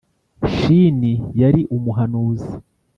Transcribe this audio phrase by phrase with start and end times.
[0.53, 2.51] Shini yari umuhanuzi